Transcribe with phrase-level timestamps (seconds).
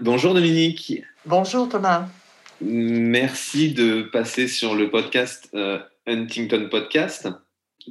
[0.00, 1.02] Bonjour Dominique.
[1.26, 2.08] Bonjour Thomas.
[2.60, 7.28] Merci de passer sur le podcast euh, Huntington Podcast.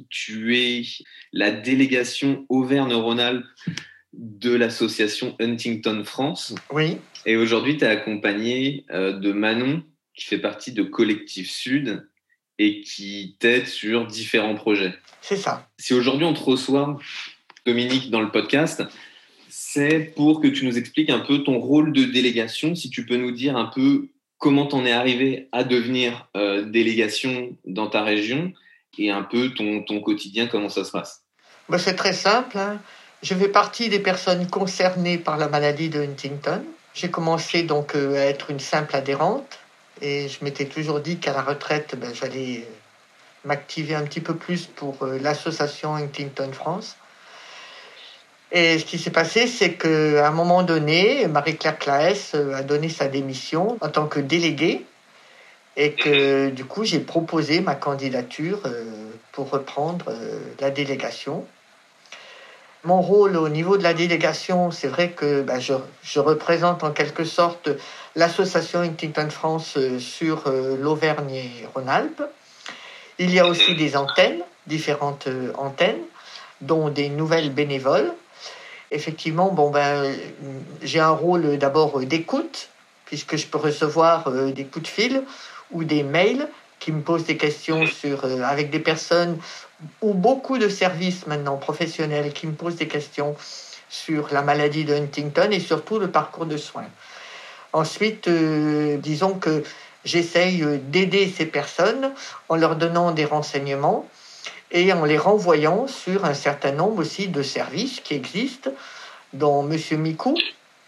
[0.08, 0.84] Tu es
[1.34, 3.44] la délégation Auvergne-Rhône-Alpes
[4.14, 6.54] de l'association Huntington France.
[6.70, 6.96] Oui.
[7.26, 9.82] Et aujourd'hui, tu es accompagné euh, de Manon,
[10.14, 12.08] qui fait partie de Collectif Sud
[12.58, 14.94] et qui t'aide sur différents projets.
[15.20, 15.68] C'est ça.
[15.78, 16.98] Si aujourd'hui on te reçoit,
[17.66, 18.82] Dominique, dans le podcast,
[19.70, 23.18] c'est pour que tu nous expliques un peu ton rôle de délégation, si tu peux
[23.18, 28.54] nous dire un peu comment t'en es arrivé à devenir euh, délégation dans ta région
[28.96, 31.20] et un peu ton, ton quotidien, comment ça se passe?
[31.68, 32.56] Bah, c'est très simple.
[32.56, 32.80] Hein.
[33.22, 36.64] Je fais partie des personnes concernées par la maladie de Huntington.
[36.94, 39.58] J'ai commencé donc euh, à être une simple adhérente
[40.00, 42.66] et je m'étais toujours dit qu'à la retraite, ben, j'allais
[43.44, 46.96] m'activer un petit peu plus pour euh, l'association Huntington France.
[48.50, 52.88] Et ce qui s'est passé, c'est qu'à un moment donné, Marie-Claire Claes euh, a donné
[52.88, 54.86] sa démission en tant que déléguée
[55.76, 58.84] et que du coup, j'ai proposé ma candidature euh,
[59.32, 61.44] pour reprendre euh, la délégation.
[62.84, 66.92] Mon rôle au niveau de la délégation, c'est vrai que bah, je, je, représente en
[66.92, 67.68] quelque sorte
[68.16, 70.44] l'association Huntington France sur
[70.80, 72.22] l'Auvergne et Rhône-Alpes.
[73.18, 76.00] Il y a aussi des antennes, différentes antennes,
[76.60, 78.12] dont des nouvelles bénévoles
[78.90, 80.14] effectivement, bon ben,
[80.82, 82.70] j'ai un rôle d'abord d'écoute,
[83.04, 85.22] puisque je peux recevoir euh, des coups de fil
[85.70, 89.38] ou des mails qui me posent des questions sur, euh, avec des personnes
[90.02, 93.34] ou beaucoup de services maintenant professionnels qui me posent des questions
[93.88, 96.88] sur la maladie de Huntington et surtout le parcours de soins.
[97.72, 99.62] Ensuite, euh, disons que
[100.04, 102.12] j'essaye d'aider ces personnes
[102.48, 104.06] en leur donnant des renseignements
[104.70, 108.70] et en les renvoyant sur un certain nombre aussi de services qui existent,
[109.32, 110.00] dont M.
[110.00, 110.34] Mikou,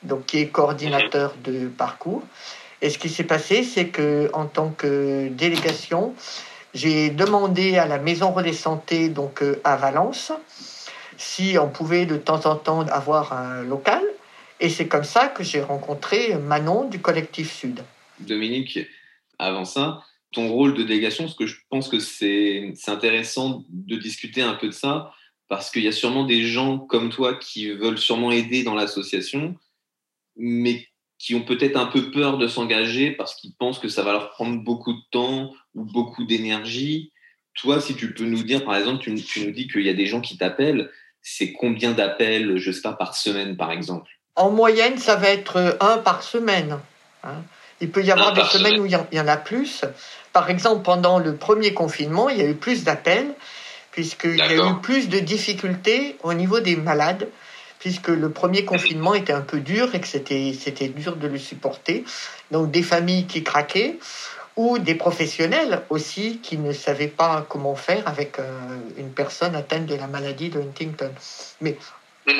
[0.02, 2.22] donc, qui est coordinateur de parcours.
[2.82, 6.14] Et ce qui s'est passé, c'est que en tant que délégation,
[6.72, 10.32] j'ai demandé à la Maison Relais Santé, donc euh, à Valence,
[11.18, 14.02] si on pouvait de temps en temps avoir un local.
[14.60, 17.82] Et c'est comme ça que j'ai rencontré Manon du collectif Sud.
[18.18, 18.78] Dominique,
[19.38, 20.02] avant ça,
[20.32, 24.68] ton rôle de délégation, parce que je pense que c'est intéressant de discuter un peu
[24.68, 25.12] de ça,
[25.48, 29.56] parce qu'il y a sûrement des gens comme toi qui veulent sûrement aider dans l'association,
[30.36, 30.86] mais
[31.18, 34.30] qui ont peut-être un peu peur de s'engager parce qu'ils pensent que ça va leur
[34.30, 37.12] prendre beaucoup de temps ou beaucoup d'énergie.
[37.54, 40.06] Toi, si tu peux nous dire, par exemple, tu, nous dis qu'il y a des
[40.06, 44.10] gens qui t'appellent, c'est combien d'appels, je sais pas, par semaine, par exemple?
[44.36, 46.78] En moyenne, ça va être un par semaine.
[47.22, 47.42] Hein.
[47.80, 49.84] Il peut y avoir des semaines où il y en a plus.
[50.32, 53.34] Par exemple, pendant le premier confinement, il y a eu plus d'appels,
[53.91, 57.28] puisqu'il y a eu plus de difficultés au niveau des malades,
[57.78, 62.04] puisque le premier confinement était un peu dur et que c'était, dur de le supporter.
[62.50, 63.98] Donc des familles qui craquaient,
[64.56, 68.44] ou des professionnels aussi qui ne savaient pas comment faire avec euh,
[68.98, 71.12] une personne atteinte de la maladie de Huntington.
[71.60, 71.76] Mais.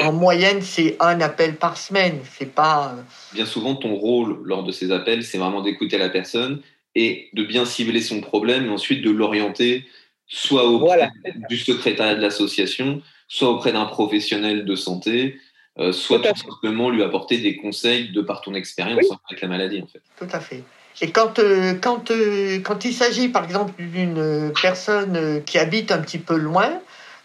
[0.01, 2.21] En moyenne, c'est un appel par semaine.
[2.39, 2.95] C'est pas.
[2.97, 3.03] Euh,
[3.35, 6.61] Bien souvent, ton rôle lors de ces appels, c'est vraiment d'écouter la personne
[6.95, 9.87] et de bien cibler son problème et ensuite de l'orienter
[10.27, 11.11] soit auprès
[11.49, 15.39] du secrétariat de l'association, soit auprès d'un professionnel de santé,
[15.79, 19.83] euh, soit tout, simplement lui apporter des conseils de par ton expérience avec la maladie.
[19.83, 20.01] En fait.
[20.19, 20.63] Tout à fait.
[21.01, 25.99] Et quand, euh, quand, euh, quand il s'agit par exemple d'une personne qui habite un
[25.99, 26.81] petit peu loin,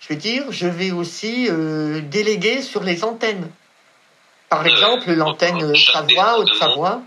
[0.08, 1.50] je veux dire, je vais aussi
[2.04, 3.50] déléguer sur les antennes.
[4.50, 7.02] Par exemple, l'antenne Savoie, Haute-Savoie.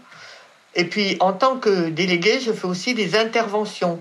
[0.75, 4.01] Et puis, en tant que délégué, je fais aussi des interventions.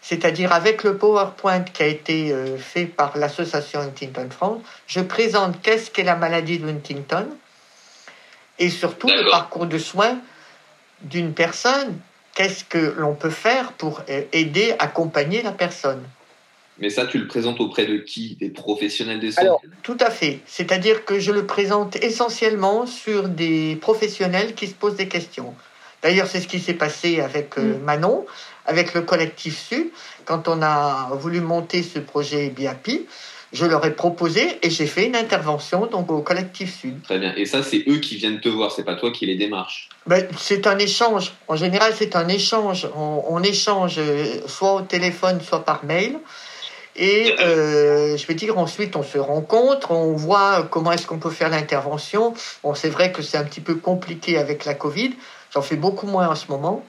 [0.00, 5.60] C'est-à-dire avec le PowerPoint qui a été euh, fait par l'association Huntington France, je présente
[5.60, 7.26] qu'est-ce qu'est la maladie de Huntington
[8.58, 10.18] et surtout le parcours de soins
[11.02, 11.98] d'une personne,
[12.34, 16.02] qu'est-ce que l'on peut faire pour euh, aider, accompagner la personne?
[16.80, 18.36] Mais ça, tu le présentes auprès de qui?
[18.36, 20.40] Des professionnels des soins Tout à fait.
[20.46, 25.54] C'est-à-dire que je le présente essentiellement sur des professionnels qui se posent des questions.
[26.02, 27.82] D'ailleurs, c'est ce qui s'est passé avec euh, mm.
[27.82, 28.26] Manon,
[28.66, 29.88] avec le collectif Sud,
[30.24, 33.06] quand on a voulu monter ce projet BIAPI
[33.52, 37.02] je leur ai proposé et j'ai fait une intervention donc au collectif Sud.
[37.02, 37.34] Très bien.
[37.36, 39.88] Et ça, c'est eux qui viennent te voir, c'est pas toi qui les démarches?
[40.06, 41.32] Ben, c'est un échange.
[41.48, 42.88] En général, c'est un échange.
[42.94, 46.18] On, échange euh, soit au téléphone, soit par mail.
[46.98, 51.30] Et euh, je vais dire ensuite, on se rencontre, on voit comment est-ce qu'on peut
[51.30, 52.34] faire l'intervention.
[52.62, 55.14] Bon, c'est vrai que c'est un petit peu compliqué avec la Covid.
[55.54, 56.84] J'en fais beaucoup moins en ce moment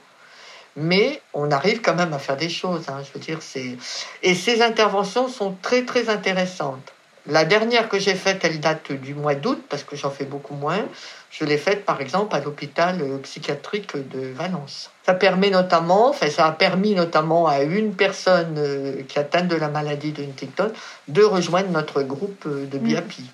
[0.76, 2.88] mais on arrive quand même à faire des choses.
[2.88, 3.76] Hein, je veux dire, c'est
[4.22, 6.92] et ces interventions sont très très intéressantes.
[7.26, 10.54] La dernière que j'ai faite, elle date du mois d'août parce que j'en fais beaucoup
[10.54, 10.84] moins.
[11.30, 14.90] Je l'ai faite par exemple à l'hôpital euh, psychiatrique de Valence.
[15.04, 19.54] Ça permet notamment, enfin ça a permis notamment à une personne euh, qui atteint de
[19.54, 20.72] la maladie de Huntington
[21.06, 23.30] de rejoindre notre groupe euh, de BIAPI.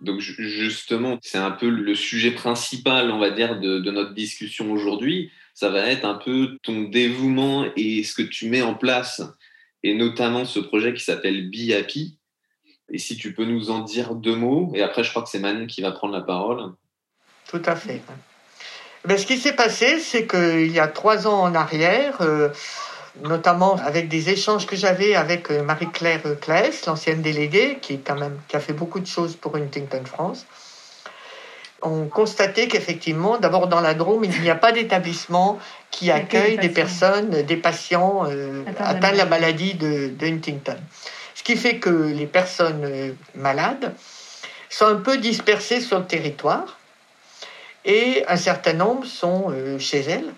[0.00, 5.30] Donc justement, c'est un peu le sujet principal, on va dire, de, notre discussion aujourd'hui.
[5.54, 9.22] Ça va être un peu ton dévouement et ce que tu mets en place,
[9.84, 12.16] et notamment ce projet qui s'appelle Be Happy.
[12.92, 15.38] Et si tu peux nous en dire deux mots, et après je crois que c'est
[15.38, 16.72] Manon qui va prendre la parole.
[17.48, 18.02] Tout à fait.
[19.04, 22.50] Mais ben, ce qui s'est passé, c'est qu'il y a trois ans en arrière, euh,
[23.24, 28.38] notamment avec des échanges que j'avais avec euh, Marie-Claire Claes, l'ancienne déléguée, qui, quand même,
[28.46, 30.46] qui a fait beaucoup de choses pour Huntington France.
[31.82, 35.58] On constatait qu'effectivement, d'abord dans la Drôme, il n'y a pas d'établissement
[35.90, 40.76] qui accueille des, personnes, des patients euh, atteints de la maladie de, Huntington.
[41.42, 43.94] Ce qui fait que les personnes euh, malades
[44.70, 46.78] sont un peu dispersées sur le territoire
[47.84, 50.32] et un certain nombre sont chez elles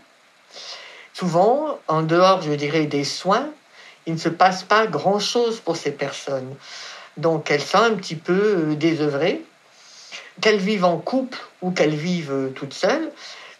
[1.14, 3.48] Souvent, en dehors, je dirais, des soins,
[4.04, 6.56] il ne se passe pas grand-chose pour ces personnes.
[7.16, 9.42] Donc elles sont un petit peu euh, désœuvrées.
[10.40, 13.12] Qu'elles vivent en couple ou qu'elles vivent euh, toutes seules,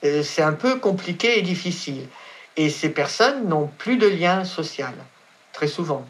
[0.04, 2.08] euh, c'est un peu compliqué et difficile.
[2.56, 4.94] Et ces personnes n'ont plus de lien social,
[5.52, 6.04] très souvent.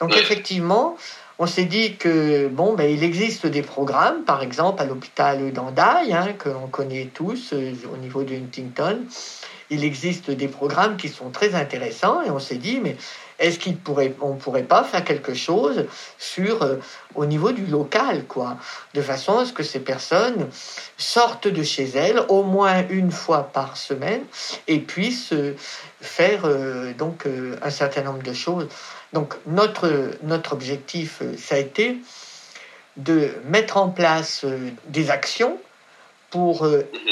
[0.00, 0.96] Donc effectivement,
[1.38, 6.12] on s'est dit que bon, ben, il existe des programmes, par exemple à l'hôpital d'Andaille,
[6.12, 9.04] hein, que l'on connaît tous au niveau de Huntington,
[9.70, 12.96] il existe des programmes qui sont très intéressants et on s'est dit, mais
[13.44, 15.86] est-ce qu'on pourrait, on pourrait pas faire quelque chose
[16.18, 16.76] sur, euh,
[17.14, 18.56] au niveau du local, quoi,
[18.94, 20.48] de façon à ce que ces personnes
[20.96, 24.22] sortent de chez elles au moins une fois par semaine
[24.66, 25.54] et puissent euh,
[26.00, 27.26] faire euh, donc
[27.62, 28.68] un certain nombre de choses.
[29.12, 31.98] Donc notre, notre objectif, ça a été
[32.96, 34.46] de mettre en place
[34.86, 35.58] des actions
[36.30, 36.66] pour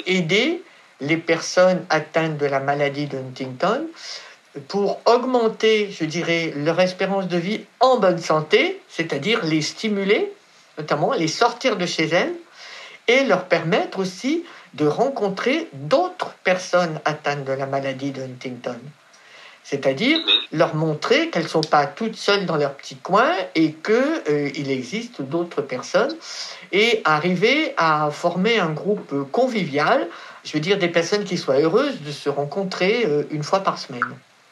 [0.07, 0.63] aider
[1.01, 3.87] les personnes atteintes de la maladie de Huntington
[4.69, 10.33] pour augmenter, je dirais, leur espérance de vie en bonne santé, c'est-à-dire les stimuler,
[10.79, 12.35] notamment les sortir de chez elles,
[13.09, 14.45] et leur permettre aussi
[14.75, 18.79] de rencontrer d'autres personnes atteintes de la maladie de Huntington.
[19.65, 20.19] C'est-à-dire
[20.51, 24.51] leur montrer qu'elles ne sont pas toutes seules dans leur petit coin et qu'il euh,
[24.55, 26.15] existe d'autres personnes
[26.73, 30.09] et arriver à former un groupe convivial
[30.45, 33.79] je veux dire, des personnes qui soient heureuses de se rencontrer euh, une fois par
[33.79, 34.03] semaine.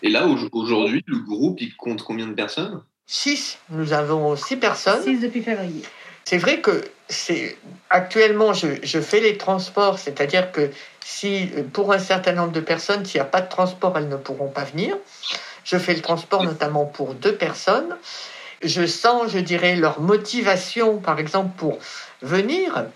[0.02, 2.83] Et là, aujourd'hui, le groupe, il compte combien de personnes?
[3.07, 3.59] Six.
[3.71, 5.02] Nous avons six personnes.
[5.02, 5.83] Six depuis février.
[6.25, 7.57] C'est vrai que c'est
[7.88, 10.71] actuellement, je, je, fais les transports, c'est-à-dire que
[11.04, 14.16] si pour un certain nombre de personnes, s'il n'y a pas de transport, elles ne
[14.16, 14.97] pourront pas venir.
[15.64, 17.97] Je fais le transport notamment pour deux personnes.
[18.62, 21.78] Je sens, je dirais, leur motivation, par exemple, pour
[22.23, 22.87] venir.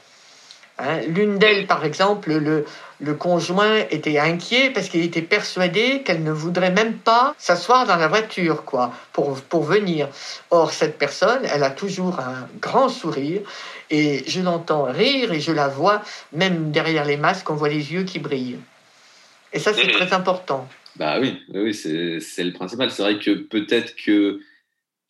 [0.78, 2.66] Hein, l'une d'elles, par exemple, le,
[3.00, 7.96] le conjoint était inquiet parce qu'il était persuadé qu'elle ne voudrait même pas s'asseoir dans
[7.96, 10.08] la voiture, quoi, pour, pour venir.
[10.50, 13.42] Or, cette personne, elle a toujours un grand sourire
[13.90, 17.92] et je l'entends rire et je la vois, même derrière les masques, on voit les
[17.92, 18.58] yeux qui brillent.
[19.52, 20.68] Et ça, c'est très important.
[20.96, 22.90] Bah oui, oui c'est le principal.
[22.90, 24.40] C'est vrai que peut-être que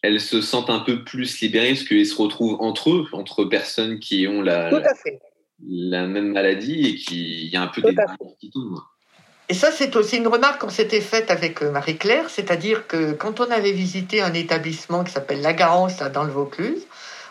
[0.03, 3.99] elles se sentent un peu plus libérées parce qu'ils se retrouvent entre eux, entre personnes
[4.01, 5.19] qui ont la, Tout à fait
[5.69, 7.95] la même maladie et qu'il y a un peu des
[8.41, 8.81] qui tombent.
[9.49, 13.41] Et ça, c'est aussi une remarque qu'on s'était faite avec euh, Marie-Claire, c'est-à-dire que quand
[13.41, 16.87] on avait visité un établissement qui s'appelle La Garance, dans le Vaucluse,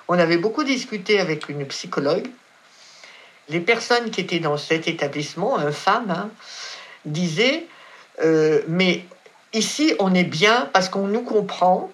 [0.08, 2.28] on avait beaucoup discuté avec une psychologue.
[3.50, 6.30] Les personnes qui étaient dans cet établissement, une femme, hein,
[7.06, 7.66] disaient
[8.24, 9.06] euh, Mais
[9.54, 11.92] ici, on est bien parce qu'on nous comprend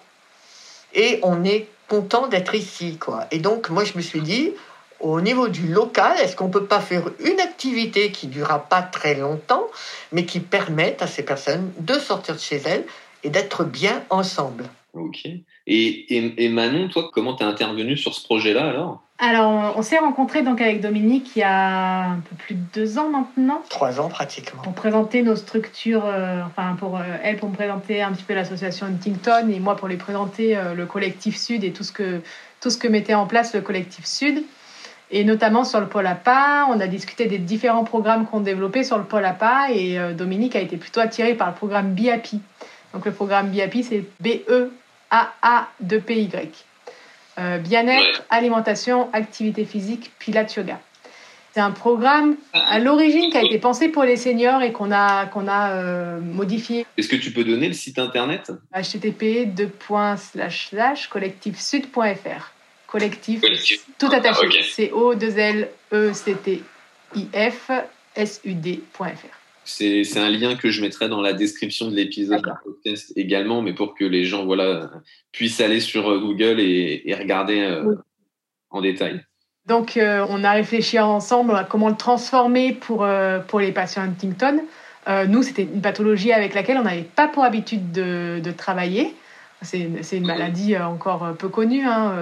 [0.92, 2.98] et on est content d'être ici.
[2.98, 3.26] Quoi.
[3.30, 4.52] Et donc, moi, je me suis dit
[5.00, 8.60] au niveau du local, est-ce qu'on ne peut pas faire une activité qui ne durera
[8.68, 9.66] pas très longtemps,
[10.12, 12.84] mais qui permette à ces personnes de sortir de chez elles
[13.24, 14.64] et d'être bien ensemble?
[14.92, 15.26] Ok.
[15.66, 19.02] Et, et, Manon, toi, comment tu es intervenu sur ce projet-là alors?
[19.18, 22.98] Alors, on s'est rencontrés donc avec Dominique il y a un peu plus de deux
[22.98, 23.62] ans maintenant.
[23.68, 24.62] Trois ans pratiquement.
[24.62, 28.32] Pour présenter nos structures, euh, enfin pour euh, elle pour me présenter un petit peu
[28.32, 32.22] l'association Huntington et moi pour lui présenter euh, le collectif Sud et tout ce que
[32.62, 34.42] tout ce que mettait en place le collectif Sud.
[35.10, 38.96] Et notamment sur le pôle APA, on a discuté des différents programmes qu'on développait sur
[38.96, 42.40] le pôle APA et Dominique a été plutôt attiré par le programme BIAPI.
[42.92, 44.70] Donc le programme BIAPI, c'est BE
[45.10, 46.30] AA2PY.
[47.38, 50.80] Euh, bien-être, alimentation, activité physique, pilates yoga.
[51.52, 55.26] C'est un programme à l'origine qui a été pensé pour les seniors et qu'on a,
[55.26, 56.86] qu'on a euh, modifié.
[56.96, 58.52] Est-ce que tu peux donner le site internet?
[58.72, 59.48] Http
[61.10, 62.52] collectifsud.fr.
[62.90, 63.40] Collectif,
[63.98, 64.62] tout attaché.
[64.62, 66.62] c o 2 l e c t
[67.14, 67.70] i f
[68.16, 69.40] s u d.fr.
[69.64, 73.94] C'est un lien que je mettrai dans la description de l'épisode podcast également, mais pour
[73.94, 74.90] que les gens voilà,
[75.30, 77.94] puissent aller sur euh, Google et, regarder euh,
[78.70, 79.24] en détail.
[79.66, 83.06] Donc, euh, on a réfléchi ensemble à comment le transformer pour,
[83.46, 84.62] pour les patients Huntington.
[85.28, 89.14] nous, c'était une pathologie avec laquelle on n'avait pas pour habitude de, de travailler.
[89.62, 91.86] C'est une maladie encore peu connue.
[91.86, 92.14] Hein,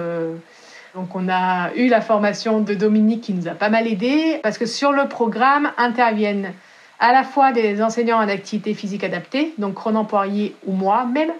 [0.95, 4.57] donc on a eu la formation de Dominique qui nous a pas mal aidé parce
[4.57, 6.53] que sur le programme interviennent
[6.99, 11.31] à la fois des enseignants en activité physique adaptée, donc Ronan Poirier ou moi même,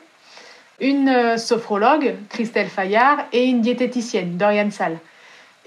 [0.80, 4.98] une euh, sophrologue, Christelle Fayard, et une diététicienne, Dorian Sall.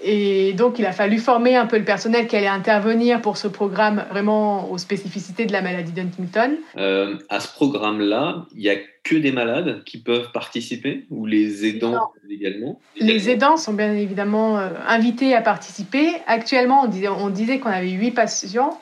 [0.05, 3.47] Et donc, il a fallu former un peu le personnel qui allait intervenir pour ce
[3.47, 6.57] programme vraiment aux spécificités de la maladie d'Huntington.
[6.77, 11.65] Euh, à ce programme-là, il n'y a que des malades qui peuvent participer ou les
[11.65, 12.79] aidants également?
[12.99, 16.07] Les aidants sont bien évidemment euh, invités à participer.
[16.27, 18.79] Actuellement, on disait, on disait qu'on avait huit patients.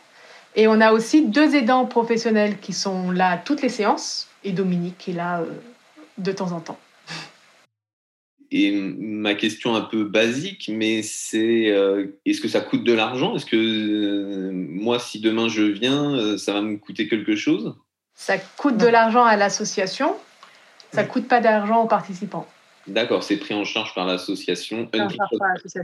[0.55, 4.97] Et on a aussi deux aidants professionnels qui sont là toutes les séances et Dominique
[4.97, 5.45] qui est là euh,
[6.17, 6.77] de temps en temps.
[8.51, 13.35] Et ma question un peu basique, mais c'est euh, est-ce que ça coûte de l'argent?
[13.35, 17.75] Est-ce que euh, moi, si demain je viens, ça va me coûter quelque chose?
[18.13, 20.15] Ça coûte de l'argent à l'association,
[20.93, 22.47] ça ne coûte pas d'argent aux participants.
[22.87, 24.89] D'accord, c'est pris en charge par l'association.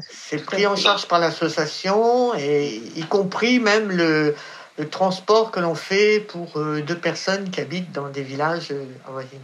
[0.09, 4.35] C'est pris en charge par l'association, et y compris même le,
[4.77, 8.85] le transport que l'on fait pour euh, deux personnes qui habitent dans des villages euh,
[9.07, 9.41] avoisinants.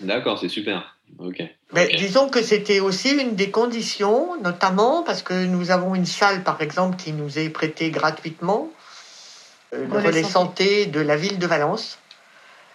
[0.00, 0.95] D'accord, c'est super.
[1.72, 6.42] Mais disons que c'était aussi une des conditions, notamment parce que nous avons une salle,
[6.42, 8.70] par exemple, qui nous est prêtée gratuitement,
[9.74, 10.86] euh, le relais santé.
[10.86, 11.98] de la ville de Valence.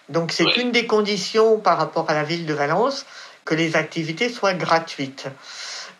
[0.08, 3.06] Donc c'est une des conditions par rapport à la ville de Valence
[3.44, 5.26] que les activités soient gratuites.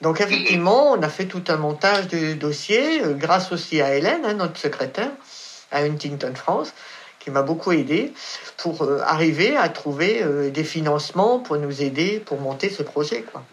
[0.00, 4.34] Donc effectivement, on a fait tout un montage de dossier, grâce aussi à Hélène, hein,
[4.34, 5.10] notre secrétaire,
[5.70, 6.74] à Huntington France,
[7.22, 8.12] qui m'a beaucoup aidé
[8.58, 13.22] pour euh, arriver à trouver euh, des financements pour nous aider pour monter ce projet.
[13.22, 13.44] Quoi.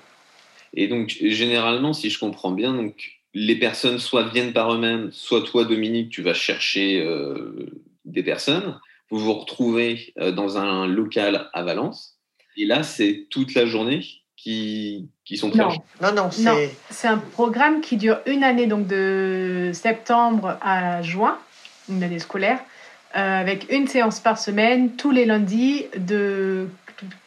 [0.73, 5.41] Et donc, généralement, si je comprends bien, donc, les personnes soit viennent par eux-mêmes, soit
[5.41, 7.67] toi, Dominique, tu vas chercher euh,
[8.05, 8.79] des personnes.
[9.11, 12.19] Vous vous retrouvez dans un local à Valence.
[12.57, 15.69] Et là, c'est toute la journée qui, qui sont non.
[16.01, 16.75] non, non, c'est...
[16.91, 21.39] c'est un programme qui dure une année, donc de septembre à juin
[21.89, 22.59] une année scolaire,
[23.13, 26.67] avec une séance par semaine, tous les lundis, de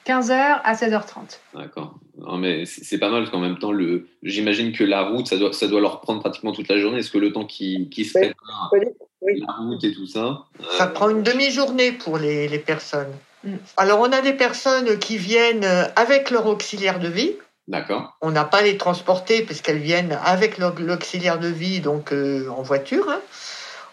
[0.07, 1.39] 15h à 16h30.
[1.55, 1.95] D'accord.
[2.19, 4.07] Non, mais c'est pas mal parce qu'en même temps, le...
[4.23, 6.99] j'imagine que la route, ça doit, ça doit leur prendre pratiquement toute la journée.
[6.99, 8.35] Est-ce que le temps qui, qui se fait
[9.23, 10.45] la route et tout ça
[10.77, 13.13] Ça prend une demi-journée pour les, les personnes.
[13.45, 13.55] Mm.
[13.77, 17.33] Alors, on a des personnes qui viennent avec leur auxiliaire de vie.
[17.69, 18.17] D'accord.
[18.21, 22.63] On n'a pas les transporter parce qu'elles viennent avec l'auxiliaire de vie, donc euh, en
[22.63, 23.09] voiture.
[23.09, 23.21] Hein.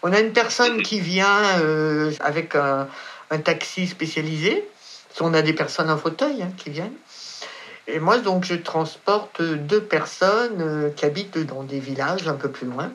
[0.02, 2.88] On a une personne qui vient euh, avec un,
[3.44, 4.64] taxi spécialisé.
[5.20, 6.96] On a des personnes en fauteuil hein, qui viennent.
[7.86, 12.50] Et moi, donc, je transporte deux personnes euh, qui habitent dans des villages un peu
[12.50, 12.90] plus loin.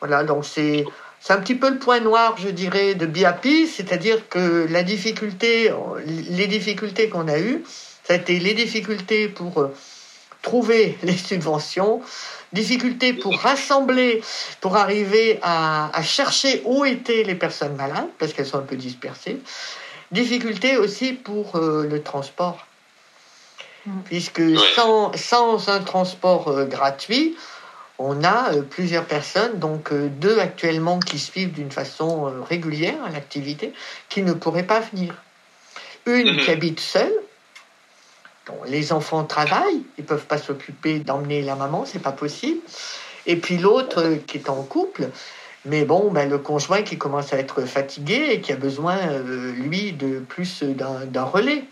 [0.00, 0.84] Voilà, donc c'est
[1.20, 5.72] c'est un petit peu le point noir, je dirais, de BIAPI, c'est-à-dire que la difficulté,
[6.06, 7.64] les difficultés qu'on a eues,
[8.04, 9.74] ça a été les difficultés pour euh,
[10.42, 12.00] trouver les subventions,
[12.52, 14.22] difficulté pour rassembler,
[14.60, 19.38] pour arriver à, chercher où étaient les personnes malades, parce qu'elles sont un peu dispersées.
[20.10, 22.66] Difficulté aussi pour euh, le transport,
[23.84, 24.00] mm.
[24.06, 24.42] puisque
[24.74, 27.36] sans, sans, un transport euh, gratuit,
[27.98, 33.74] on a euh, plusieurs personnes, donc deux actuellement qui suivent d'une façon régulière l'activité,
[34.08, 35.14] qui ne pourraient pas venir.
[36.06, 36.44] Une mm-hmm.
[36.44, 37.12] qui habite seule,
[38.66, 42.60] les enfants travaillent, ils peuvent pas s'occuper d'emmener la maman, c'est pas possible.
[43.26, 45.10] Et puis l'autre euh, qui est en couple,
[45.64, 49.52] mais bon, ben, le conjoint qui commence à être fatigué et qui a besoin, euh,
[49.52, 51.64] lui, de plus d'un relais.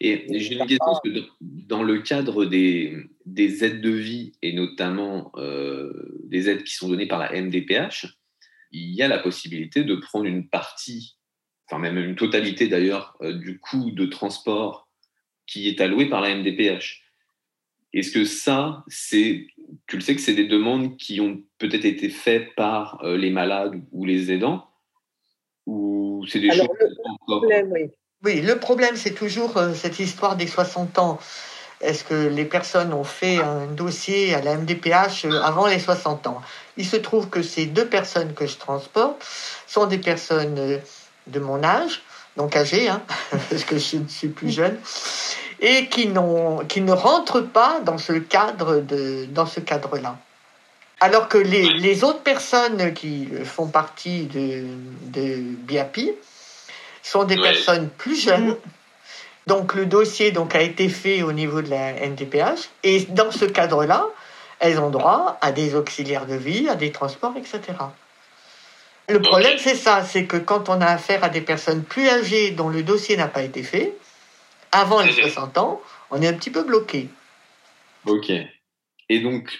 [0.00, 1.08] Et j'ai une question, que
[1.40, 6.88] dans le cadre des, des aides de vie, et notamment euh, des aides qui sont
[6.88, 8.06] données par la MDPH,
[8.72, 11.16] il y a la possibilité de prendre une partie,
[11.66, 14.88] enfin même une totalité d'ailleurs, euh, du coût de transport
[15.46, 17.02] qui est alloué par la MDPH.
[17.92, 19.46] Est-ce que ça, c'est,
[19.86, 23.30] tu le sais que c'est des demandes qui ont peut-être été faites par euh, les
[23.30, 24.68] malades ou les aidants?
[25.66, 26.68] Ou c'est des choses
[27.28, 27.90] oui.
[28.24, 31.18] oui, le problème, c'est toujours euh, cette histoire des 60 ans.
[31.80, 36.40] Est-ce que les personnes ont fait un dossier à la MDPH avant les 60 ans?
[36.76, 39.24] Il se trouve que ces deux personnes que je transporte
[39.66, 40.80] sont des personnes
[41.26, 42.02] de mon âge,
[42.36, 43.02] donc âgées, hein,
[43.50, 44.78] parce que je suis plus jeune,
[45.60, 46.10] et qui,
[46.68, 50.16] qui ne rentrent pas dans ce cadre de, dans ce cadre-là.
[51.00, 54.64] Alors que les, les, autres personnes qui font partie de,
[55.02, 56.12] de BIAPI
[57.02, 58.56] sont des personnes plus jeunes.
[59.46, 63.44] Donc le dossier donc, a été fait au niveau de la NDPH et dans ce
[63.44, 64.06] cadre-là,
[64.58, 67.60] elles ont droit à des auxiliaires de vie, à des transports, etc.
[69.08, 72.52] Le problème, c'est ça, c'est que quand on a affaire à des personnes plus âgées
[72.52, 73.94] dont le dossier n'a pas été fait,
[74.72, 75.80] avant les 60 ans,
[76.10, 77.08] on est un petit peu bloqué.
[78.06, 78.32] Ok.
[79.08, 79.52] Et donc,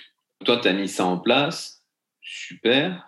[0.44, 1.82] toi, tu as mis ça en place.
[2.22, 3.06] Super.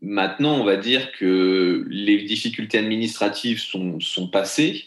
[0.00, 4.84] Maintenant, on va dire que les difficultés administratives sont, sont passées.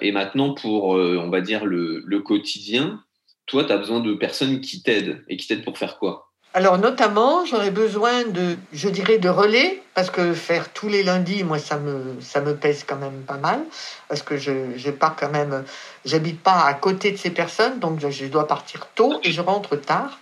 [0.00, 3.02] Et maintenant, pour, euh, on va dire, le, le quotidien,
[3.46, 5.24] toi, tu as besoin de personnes qui t'aident.
[5.28, 6.27] Et qui t'aident pour faire quoi?
[6.54, 11.44] Alors notamment, j'aurais besoin de, je dirais, de relais, parce que faire tous les lundis,
[11.44, 13.60] moi, ça me, ça me pèse quand même pas mal,
[14.08, 15.64] parce que je, je pars quand même,
[16.06, 19.76] j'habite pas à côté de ces personnes, donc je, dois partir tôt et je rentre
[19.76, 20.18] tard.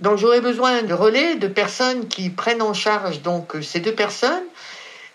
[0.00, 4.44] Donc j'aurais besoin de relais, de personnes qui prennent en charge donc ces deux personnes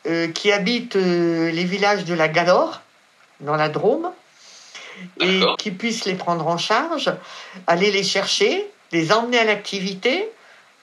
[0.08, 2.82] euh, qui habitent euh, les villages de la Galore,
[3.41, 4.12] dans la Drôme,
[5.19, 7.12] et qui puissent les prendre en charge,
[7.65, 10.30] aller les chercher, les emmener à l'activité,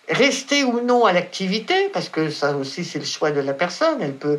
[0.08, 4.00] rester ou non à l'activité, parce que ça aussi c'est le choix de la personne,
[4.00, 4.38] elle peut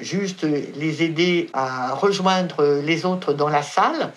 [0.00, 4.12] juste les aider à rejoindre les autres dans la salle.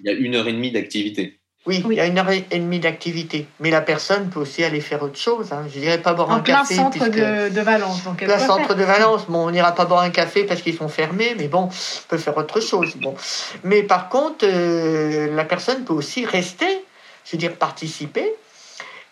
[0.00, 1.38] Il y a une heure et demie d'activité.
[1.66, 3.46] Oui, il y a une heure et demie d'activité.
[3.58, 5.50] Mais la personne peut aussi aller faire autre chose.
[5.52, 5.64] Hein.
[5.72, 6.78] Je dirais pas boire un café.
[6.78, 8.04] En plein centre de, Valence.
[8.04, 9.22] Donc plein centre de Valence.
[9.28, 12.18] Bon, on n'ira pas boire un café parce qu'ils sont fermés, mais bon, on peut
[12.18, 12.94] faire autre chose.
[12.96, 13.14] Bon.
[13.62, 16.84] Mais par contre, euh, la personne peut aussi rester,
[17.24, 18.34] je veux dire participer,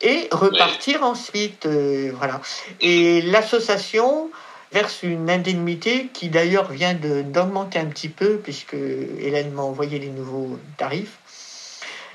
[0.02, 1.66] et repartir ensuite.
[1.66, 2.40] Euh, voilà.
[2.80, 4.30] Et l'association
[4.72, 10.08] verse une indemnité qui d'ailleurs vient d'augmenter un petit peu puisque Hélène m'a envoyé les
[10.08, 11.18] nouveaux tarifs.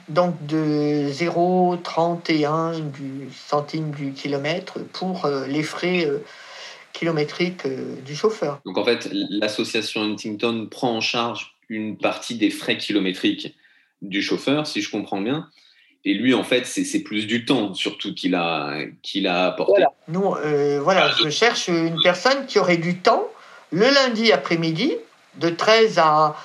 [0.10, 6.19] Donc de 0,31 du centime du kilomètre pour euh, les frais euh,
[6.93, 7.67] kilométriques
[8.05, 8.60] du chauffeur.
[8.65, 13.55] Donc en fait, l'association Huntington prend en charge une partie des frais kilométriques
[14.01, 15.49] du chauffeur, si je comprends bien.
[16.07, 19.73] Et lui, en fait, c'est plus du temps, surtout, qu'il a, qu'il a apporté.
[19.73, 19.91] Voilà.
[20.07, 23.27] Nous, euh, voilà, je cherche une personne qui aurait du temps
[23.73, 24.95] le lundi après-midi,
[25.35, 26.37] de 13 à,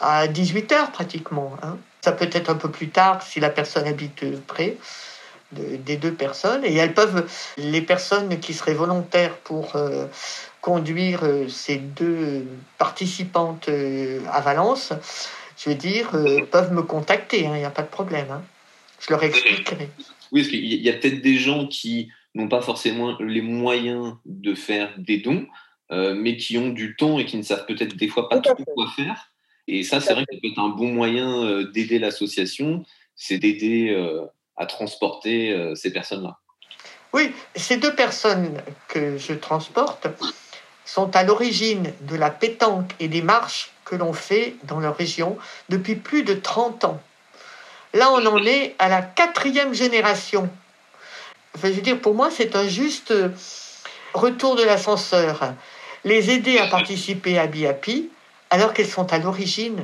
[0.00, 1.56] à 18 heures pratiquement.
[1.62, 1.78] Hein.
[2.02, 4.76] Ça peut être un peu plus tard si la personne habite près
[5.52, 6.66] des deux personnes.
[6.66, 7.26] Et elles peuvent,
[7.56, 10.04] les personnes qui seraient volontaires pour euh,
[10.60, 13.70] conduire euh, ces deux participantes
[14.30, 14.92] à Valence,
[15.56, 16.10] je veux dire,
[16.50, 18.26] peuvent me contacter, hein, il n'y a pas de problème.
[18.30, 18.42] Hein.
[19.00, 19.88] Je leur expliquerai.
[20.32, 24.54] Oui, parce qu'il y a peut-être des gens qui n'ont pas forcément les moyens de
[24.54, 25.46] faire des dons,
[25.90, 28.64] euh, mais qui ont du temps et qui ne savent peut-être des fois pas trop
[28.64, 29.32] quoi faire.
[29.68, 33.38] Et ça, c'est vrai que ça peut être un bon moyen euh, d'aider l'association, c'est
[33.38, 34.24] d'aider euh,
[34.56, 36.38] à transporter ces personnes-là.
[37.12, 40.08] Oui, ces deux personnes que je transporte
[40.84, 45.36] sont à l'origine de la pétanque et des marches que l'on fait dans leur région
[45.68, 47.00] depuis plus de 30 ans.
[47.96, 50.50] Là, on en est à la quatrième génération.
[51.62, 53.14] je veux dire, pour moi, c'est un juste
[54.12, 55.54] retour de l'ascenseur.
[56.04, 58.10] Les aider à participer à BIAPI,
[58.50, 59.82] alors qu'elles sont à l'origine,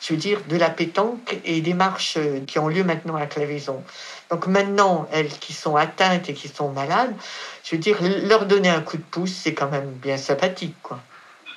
[0.00, 3.84] je veux dire, de la pétanque et des marches qui ont lieu maintenant à Clavison.
[4.30, 7.14] Donc maintenant, elles qui sont atteintes et qui sont malades,
[7.62, 11.00] je veux dire, leur donner un coup de pouce, c'est quand même bien sympathique, quoi.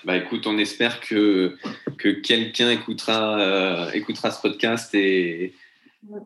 [0.06, 1.58] Bah écoute, on espère que,
[1.98, 5.54] que quelqu'un écoutera, euh, écoutera ce podcast et,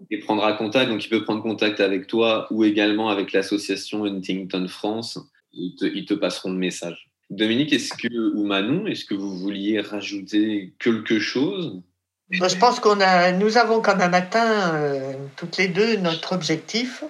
[0.09, 0.89] et prendra contact.
[0.89, 5.19] Donc, il peut prendre contact avec toi ou également avec l'association Huntington France.
[5.53, 7.09] Ils te, passeront le message.
[7.29, 11.81] Dominique, est-ce que, ou Manon, est-ce que vous vouliez rajouter quelque chose?
[12.29, 17.03] Je pense qu'on a, nous avons quand même atteint euh, toutes les deux notre objectif,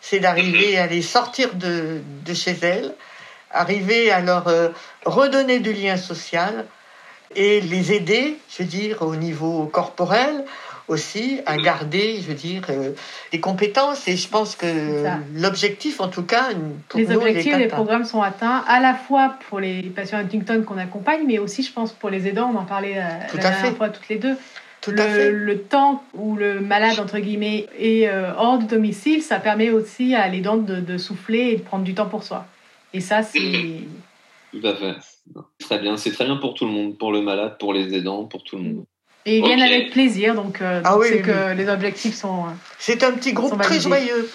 [0.00, 2.94] c'est d'arriver à les sortir de, de chez elles,
[3.50, 4.68] arriver à leur euh,
[5.04, 6.66] redonner du lien social
[7.34, 10.44] et les aider, je veux dire, au niveau corporel
[10.88, 12.92] aussi, à garder, je veux dire, euh,
[13.32, 14.08] les compétences.
[14.08, 14.66] Et je pense que
[15.34, 16.50] l'objectif, en tout cas,
[16.88, 20.78] pour les objectifs, les programmes sont atteints à la fois pour les patients Huntington qu'on
[20.78, 22.50] accompagne, mais aussi, je pense, pour les aidants.
[22.54, 24.36] On en parlait euh, la, dernière fois toutes les deux.
[24.80, 25.30] Tout le, à fait.
[25.30, 30.26] le temps où le malade, entre guillemets, est hors du domicile, ça permet aussi à
[30.26, 32.46] l'aidant de, de souffler et de prendre du temps pour soi.
[32.92, 33.38] Et ça, c'est.
[34.50, 34.94] Tout à fait.
[35.60, 35.96] Très bien.
[35.96, 38.56] C'est très bien pour tout le monde, pour le malade, pour les aidants, pour tout
[38.56, 38.84] le monde.
[39.24, 42.46] Et ils viennent avec plaisir, donc euh, ah c'est que les objectifs sont.
[42.46, 44.28] Euh, c'est un petit groupe très joyeux.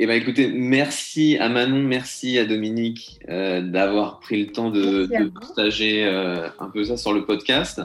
[0.00, 5.06] Eh ben, écoutez, merci à Manon, merci à Dominique euh, d'avoir pris le temps de,
[5.06, 7.82] de partager un peu ça sur le podcast.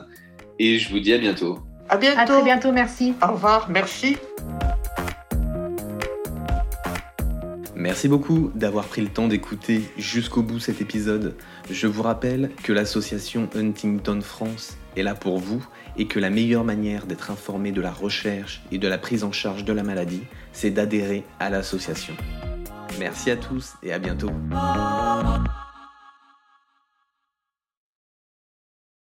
[0.60, 1.58] Et je vous dis à bientôt.
[1.88, 2.20] À bientôt.
[2.20, 3.14] À très bientôt, merci.
[3.20, 4.16] Au revoir, merci.
[7.74, 11.34] Merci beaucoup d'avoir pris le temps d'écouter jusqu'au bout cet épisode.
[11.68, 15.64] Je vous rappelle que l'association Huntington France est là pour vous
[15.96, 19.32] et que la meilleure manière d'être informé de la recherche et de la prise en
[19.32, 22.14] charge de la maladie, c'est d'adhérer à l'association.
[22.98, 24.30] Merci à tous et à bientôt.